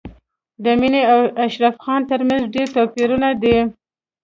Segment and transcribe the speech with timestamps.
[0.63, 3.57] د مينې او اشرف خان تر منځ ډېر توپیرونه دي